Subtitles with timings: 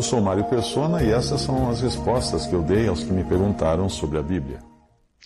[0.00, 3.22] Eu sou Mário Persona e essas são as respostas que eu dei aos que me
[3.22, 4.60] perguntaram sobre a Bíblia.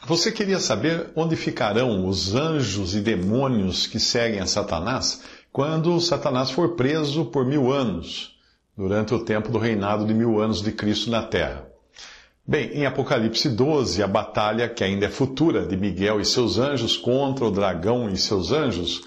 [0.04, 6.50] Você queria saber onde ficarão os anjos e demônios que seguem a Satanás quando Satanás
[6.50, 8.36] for preso por mil anos,
[8.76, 11.68] durante o tempo do reinado de mil anos de Cristo na terra?
[12.44, 16.96] Bem, em Apocalipse 12, a batalha, que ainda é futura, de Miguel e seus anjos
[16.96, 19.02] contra o dragão e seus anjos,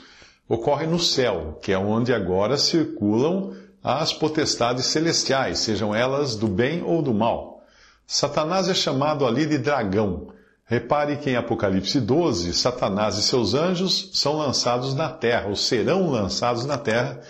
[0.48, 6.84] ocorre no céu, que é onde agora circulam as potestades celestiais, sejam elas do bem
[6.84, 7.64] ou do mal.
[8.06, 10.28] Satanás é chamado ali de dragão.
[10.66, 16.10] Repare que em Apocalipse 12, Satanás e seus anjos são lançados na terra, ou serão
[16.10, 17.22] lançados na terra,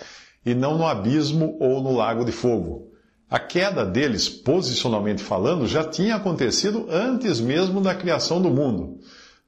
[0.44, 2.88] e não no abismo ou no lago de fogo.
[3.30, 8.98] A queda deles, posicionalmente falando, já tinha acontecido antes mesmo da criação do mundo.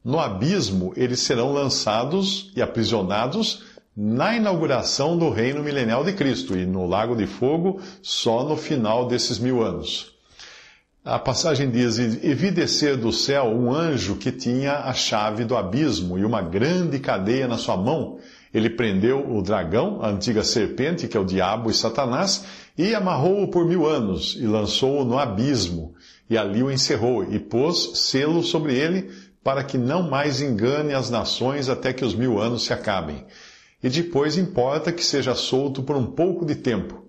[0.05, 3.65] No abismo, eles serão lançados e aprisionados
[4.03, 9.07] na inauguração do reino milenial de Cristo e no lago de fogo só no final
[9.07, 10.15] desses mil anos.
[11.05, 15.55] A passagem diz: E vi descer do céu um anjo que tinha a chave do
[15.55, 18.19] abismo e uma grande cadeia na sua mão.
[18.55, 22.47] Ele prendeu o dragão, a antiga serpente, que é o diabo e Satanás,
[22.79, 25.95] e amarrou-o por mil anos, e lançou-o no abismo,
[26.29, 29.11] e ali o encerrou, e pôs selo sobre ele,
[29.45, 33.27] para que não mais engane as nações até que os mil anos se acabem.
[33.83, 37.07] E depois importa que seja solto por um pouco de tempo.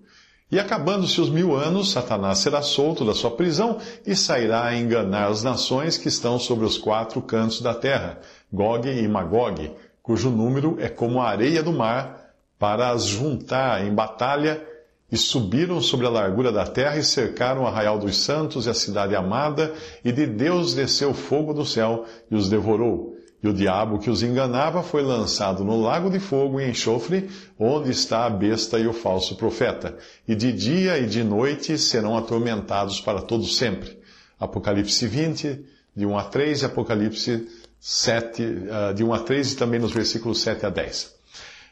[0.50, 5.28] E acabando-se os mil anos, Satanás será solto da sua prisão e sairá a enganar
[5.28, 8.20] as nações que estão sobre os quatro cantos da terra,
[8.52, 9.72] Gog e Magog,
[10.02, 14.62] cujo número é como a areia do mar, para as juntar em batalha,
[15.10, 18.74] e subiram sobre a largura da terra e cercaram o arraial dos santos e a
[18.74, 23.16] cidade amada, e de Deus desceu fogo do céu e os devorou.
[23.42, 27.90] E o diabo que os enganava foi lançado no lago de fogo e enxofre, onde
[27.90, 29.98] está a besta e o falso profeta.
[30.28, 33.98] E de dia e de noite serão atormentados para todo sempre.
[34.38, 35.64] Apocalipse 20,
[35.96, 37.48] de 1 a 3, e Apocalipse
[37.80, 41.12] 7, uh, de 1 a 3 e também nos versículos 7 a 10.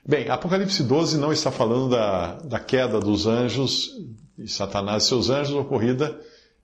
[0.04, 3.90] Bem, Apocalipse 12 não está falando da, da queda dos anjos,
[4.46, 6.18] Satanás e seus anjos, ocorrida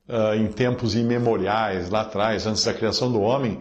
[0.08, 3.60] uh, em tempos imemoriais, lá atrás, antes da criação do homem.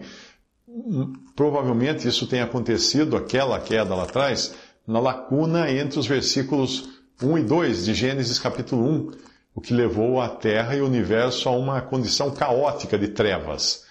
[1.36, 4.54] Provavelmente isso tenha acontecido, aquela queda lá atrás,
[4.88, 6.88] na lacuna entre os versículos
[7.22, 9.10] 1 e 2 de Gênesis capítulo 1,
[9.54, 13.84] o que levou a Terra e o universo a uma condição caótica de trevas.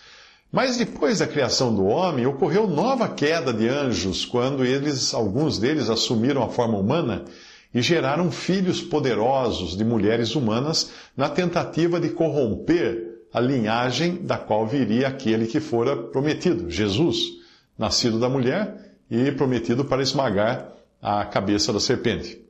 [0.51, 5.87] Mas depois da criação do homem, ocorreu nova queda de anjos, quando eles, alguns deles,
[5.87, 7.25] assumiram a forma humana
[7.71, 14.65] e geraram filhos poderosos de mulheres humanas na tentativa de corromper a linhagem da qual
[14.65, 17.34] viria aquele que fora prometido, Jesus,
[17.77, 20.71] nascido da mulher e prometido para esmagar
[21.01, 22.45] a cabeça da serpente.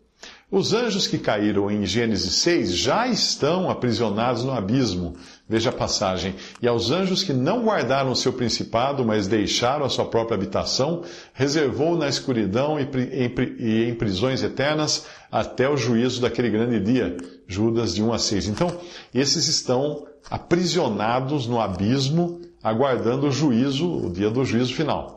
[0.49, 5.15] Os anjos que caíram em Gênesis 6 já estão aprisionados no abismo,
[5.49, 6.35] veja a passagem.
[6.61, 11.01] E aos anjos que não guardaram seu principado, mas deixaram a sua própria habitação,
[11.33, 17.17] reservou na escuridão e em prisões eternas até o juízo daquele grande dia.
[17.47, 18.47] Judas de 1 a 6.
[18.47, 18.79] Então,
[19.13, 25.14] esses estão aprisionados no abismo, aguardando o juízo, o dia do juízo final.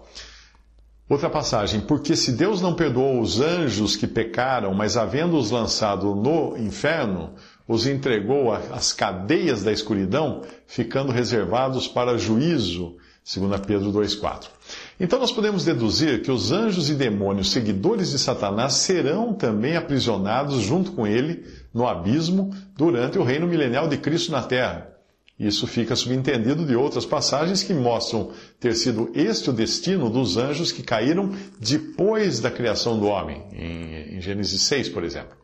[1.08, 6.54] Outra passagem, porque se Deus não perdoou os anjos que pecaram, mas havendo-os lançado no
[6.58, 7.30] inferno,
[7.66, 14.48] os entregou às cadeias da escuridão, ficando reservados para juízo, segundo Pedro 2,4.
[15.00, 20.60] Então nós podemos deduzir que os anjos e demônios seguidores de Satanás serão também aprisionados
[20.60, 21.42] junto com ele
[21.72, 24.97] no abismo durante o reino milenial de Cristo na terra.
[25.38, 30.72] Isso fica subentendido de outras passagens que mostram ter sido este o destino dos anjos
[30.72, 35.36] que caíram depois da criação do homem, em, Gênesis 6, por exemplo.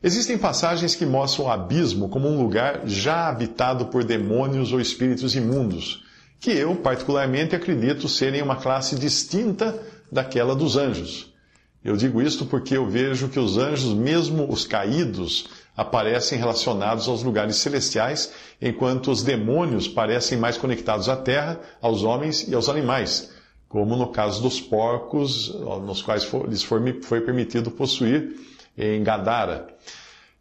[0.00, 5.34] Existem passagens que mostram o abismo como um lugar já habitado por demônios ou espíritos
[5.34, 6.04] imundos,
[6.38, 9.76] que eu, particularmente, acredito serem uma classe distinta
[10.12, 11.34] daquela dos anjos.
[11.82, 17.22] Eu digo isto porque eu vejo que os anjos, mesmo os caídos, aparecem relacionados aos
[17.22, 18.32] lugares celestiais,
[18.62, 23.30] enquanto os demônios parecem mais conectados à terra, aos homens e aos animais,
[23.68, 28.36] como no caso dos porcos, nos quais lhes foi permitido possuir
[28.76, 29.66] em Gadara.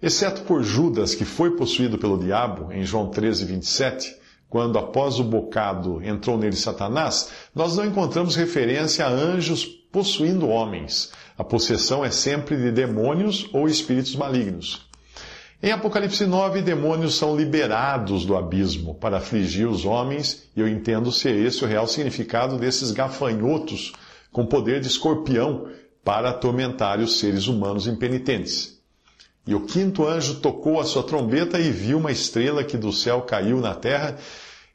[0.02, 4.16] Exceto por Judas, que foi possuído pelo diabo, em João 13, 27,
[4.50, 11.12] quando após o bocado entrou nele Satanás, nós não encontramos referência a anjos possuindo homens.
[11.38, 14.88] A possessão é sempre de demônios ou espíritos malignos.
[15.64, 21.12] Em Apocalipse 9, demônios são liberados do abismo para afligir os homens, e eu entendo
[21.12, 23.94] ser esse o real significado desses gafanhotos
[24.34, 25.68] com poder de escorpião
[26.04, 28.80] para atormentar os seres humanos impenitentes.
[29.48, 33.22] E o quinto anjo tocou a sua trombeta e viu uma estrela que do céu
[33.22, 34.18] caiu na terra,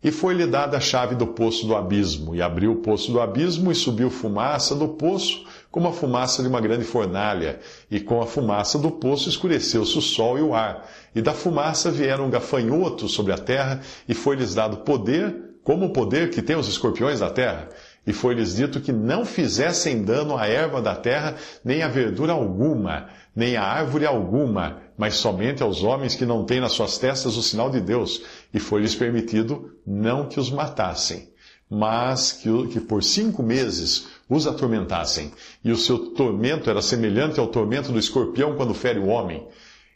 [0.02, 3.70] e foi-lhe dada a chave do poço do abismo, e abriu o poço do abismo,
[3.70, 8.26] e subiu fumaça do poço, como a fumaça de uma grande fornalha, e com a
[8.26, 13.32] fumaça do poço escureceu-se o sol e o ar, e da fumaça vieram gafanhotos sobre
[13.32, 17.68] a terra, e foi-lhes dado poder, como o poder que tem os escorpiões da terra.
[18.06, 23.08] E foi-lhes dito que não fizessem dano à erva da terra, nem à verdura alguma,
[23.36, 27.42] nem à árvore alguma, mas somente aos homens que não têm nas suas testas o
[27.42, 28.22] sinal de Deus.
[28.52, 31.28] E foi-lhes permitido não que os matassem,
[31.68, 35.32] mas que, que por cinco meses os atormentassem.
[35.64, 39.46] E o seu tormento era semelhante ao tormento do escorpião quando fere o homem.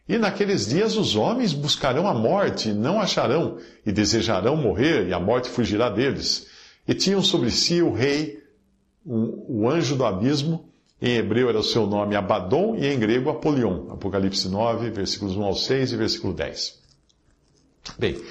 [0.07, 5.13] E naqueles dias os homens buscarão a morte e não acharão, e desejarão morrer, e
[5.13, 6.47] a morte fugirá deles.
[6.87, 8.43] E tinham sobre si o rei,
[9.03, 10.69] o anjo do abismo,
[11.01, 13.91] em hebreu era o seu nome Abaddon e em grego Apolion.
[13.91, 16.79] Apocalipse 9, versículos 1 ao 6 e versículo 10.
[17.99, 18.21] Bem,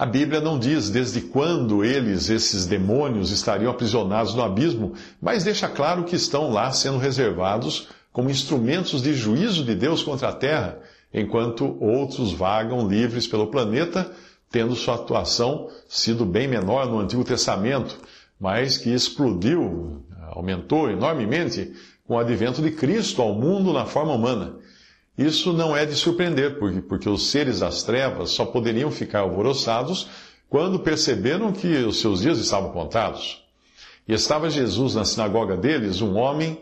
[0.00, 5.68] a Bíblia não diz desde quando eles, esses demônios, estariam aprisionados no abismo, mas deixa
[5.68, 10.78] claro que estão lá sendo reservados como instrumentos de juízo de Deus contra a terra,
[11.12, 14.10] enquanto outros vagam livres pelo planeta,
[14.50, 17.98] tendo sua atuação sido bem menor no Antigo Testamento,
[18.40, 21.74] mas que explodiu, aumentou enormemente
[22.06, 24.54] com o advento de Cristo ao mundo na forma humana.
[25.16, 30.08] Isso não é de surpreender, porque, porque os seres das trevas só poderiam ficar alvoroçados
[30.48, 33.42] quando perceberam que os seus dias estavam contados.
[34.08, 36.60] E estava Jesus na sinagoga deles, um homem,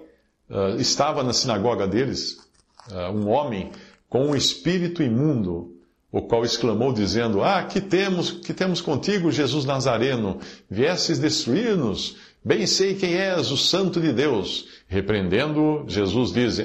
[0.51, 2.39] uh, estava na sinagoga deles,
[2.91, 3.71] uh, um homem
[4.09, 5.75] com um espírito imundo,
[6.11, 10.39] o qual exclamou dizendo: Ah, que temos, que temos contigo, Jesus Nazareno?
[10.69, 12.17] Viesses destruir-nos?
[12.45, 14.67] Bem sei quem és, o Santo de Deus.
[14.91, 16.59] Repreendendo, Jesus diz,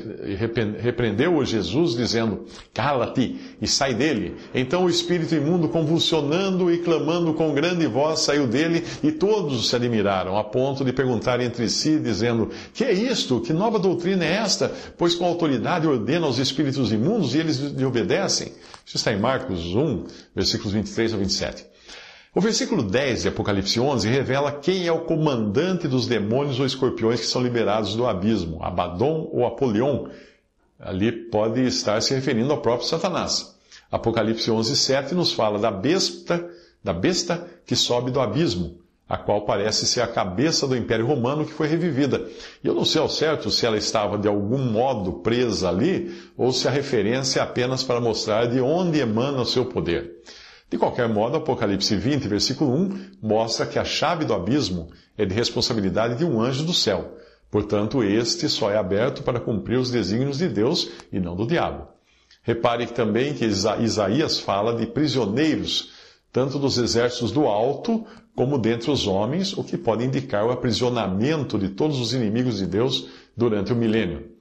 [0.80, 4.38] repreendeu-o Jesus dizendo, cala-te e sai dele.
[4.56, 9.76] Então o espírito imundo, convulsionando e clamando com grande voz, saiu dele e todos se
[9.76, 13.42] admiraram, a ponto de perguntar entre si, dizendo, que é isto?
[13.42, 14.72] Que nova doutrina é esta?
[14.98, 18.54] Pois com autoridade ordena aos espíritos imundos e eles lhe obedecem.
[18.86, 21.73] Isso está em Marcos 1, versículos 23 a 27.
[22.36, 27.20] O versículo 10 de Apocalipse 11 revela quem é o comandante dos demônios ou escorpiões
[27.20, 30.08] que são liberados do abismo, Abaddon ou Apolion.
[30.80, 33.56] Ali pode estar se referindo ao próprio Satanás.
[33.92, 36.44] Apocalipse 11, 7 nos fala da besta,
[36.84, 41.46] da besta que sobe do abismo, a qual parece ser a cabeça do Império Romano
[41.46, 42.28] que foi revivida.
[42.64, 46.52] E eu não sei ao certo se ela estava de algum modo presa ali, ou
[46.52, 50.16] se a referência é apenas para mostrar de onde emana o seu poder.
[50.74, 55.32] De qualquer modo, Apocalipse 20, versículo 1, mostra que a chave do abismo é de
[55.32, 57.16] responsabilidade de um anjo do céu.
[57.52, 61.90] Portanto, este só é aberto para cumprir os desígnios de Deus e não do diabo.
[62.42, 65.92] Repare também que Isaías fala de prisioneiros,
[66.32, 68.04] tanto dos exércitos do alto
[68.36, 72.66] como dentre os homens, o que pode indicar o aprisionamento de todos os inimigos de
[72.66, 74.33] Deus durante o milênio.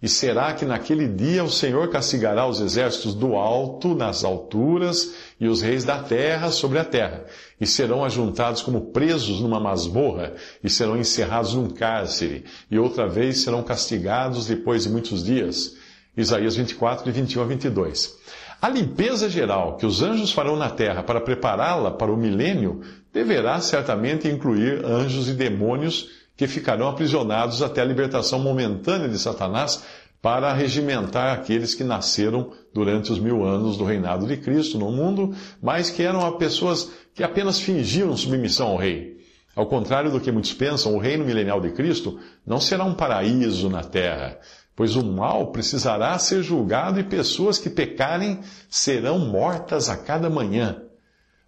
[0.00, 5.48] E será que naquele dia o Senhor castigará os exércitos do alto nas alturas e
[5.48, 7.24] os reis da terra sobre a terra,
[7.60, 13.38] e serão ajuntados como presos numa masmorra, e serão encerrados num cárcere, e outra vez
[13.42, 15.74] serão castigados depois de muitos dias.
[16.16, 18.18] Isaías 24, de 21 a 22.
[18.60, 23.60] A limpeza geral que os anjos farão na terra para prepará-la para o milênio deverá
[23.60, 29.82] certamente incluir anjos e demônios que ficarão aprisionados até a libertação momentânea de Satanás
[30.22, 35.34] para regimentar aqueles que nasceram durante os mil anos do reinado de Cristo no mundo,
[35.60, 39.18] mas que eram pessoas que apenas fingiam submissão ao rei.
[39.56, 43.68] Ao contrário do que muitos pensam, o reino milenial de Cristo não será um paraíso
[43.68, 44.38] na terra,
[44.76, 48.38] pois o mal precisará ser julgado e pessoas que pecarem
[48.70, 50.87] serão mortas a cada manhã.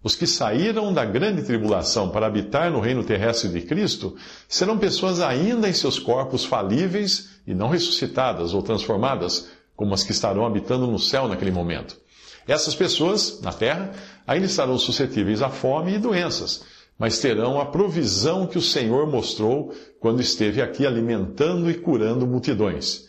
[0.03, 4.15] Os que saíram da grande tribulação para habitar no reino terrestre de Cristo
[4.47, 10.11] serão pessoas ainda em seus corpos falíveis e não ressuscitadas ou transformadas, como as que
[10.11, 11.99] estarão habitando no céu naquele momento.
[12.47, 13.91] Essas pessoas, na terra,
[14.25, 16.63] ainda estarão suscetíveis à fome e doenças,
[16.97, 23.07] mas terão a provisão que o Senhor mostrou quando esteve aqui alimentando e curando multidões.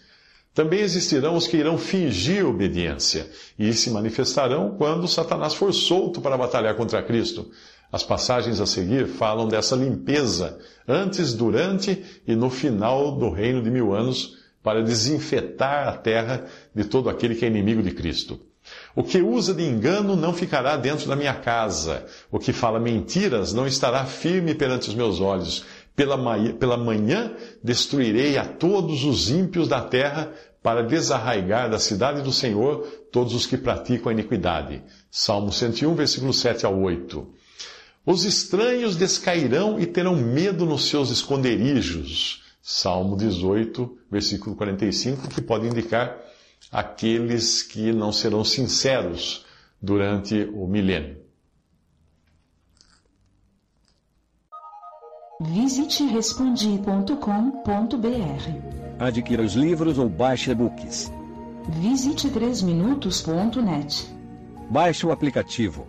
[0.55, 3.27] Também existirão os que irão fingir obediência
[3.59, 7.51] e se manifestarão quando Satanás for solto para batalhar contra Cristo.
[7.91, 13.71] As passagens a seguir falam dessa limpeza antes, durante e no final do reino de
[13.71, 18.39] mil anos para desinfetar a terra de todo aquele que é inimigo de Cristo.
[18.95, 22.07] O que usa de engano não ficará dentro da minha casa.
[22.31, 25.65] O que fala mentiras não estará firme perante os meus olhos.
[25.95, 30.33] Pela manhã, pela manhã destruirei a todos os ímpios da terra
[30.63, 34.83] para desarraigar da cidade do Senhor todos os que praticam a iniquidade.
[35.11, 37.27] Salmo 101, versículo 7 ao 8.
[38.07, 42.43] Os estranhos descairão e terão medo nos seus esconderijos.
[42.63, 46.17] Salmo 18, versículo 45, que pode indicar
[46.71, 49.45] aqueles que não serão sinceros
[49.81, 51.22] durante o milênio.
[55.45, 57.05] Visite respondi.com.br.
[58.99, 61.11] Adquira os livros ou baixe e-books.
[61.81, 64.07] Visite 3minutos.net.
[64.71, 65.89] Baixe o aplicativo.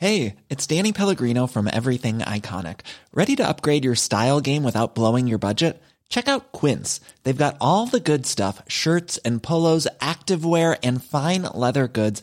[0.00, 2.80] Hey, it's Danny Pellegrino from Everything Iconic.
[3.12, 5.82] Ready to upgrade your style game without blowing your budget?
[6.08, 7.00] Check out Quince.
[7.22, 12.22] They've got all the good stuff shirts and polos, activewear, and fine leather goods